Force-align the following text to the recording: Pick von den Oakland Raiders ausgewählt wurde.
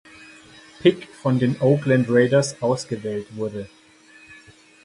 Pick 0.79 1.13
von 1.13 1.37
den 1.37 1.61
Oakland 1.61 2.07
Raiders 2.09 2.59
ausgewählt 2.63 3.27
wurde. 3.35 3.69